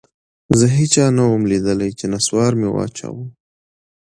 زه 0.59 0.65
هېچا 0.77 1.05
نه 1.17 1.23
وم 1.29 1.43
ليدلى 1.51 1.89
چې 1.99 2.05
نسوار 2.13 2.51
مې 2.59 2.69
واچاوه. 2.71 3.25